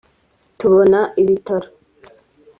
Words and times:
tubona 0.59 0.99
ibitaro 1.21 1.67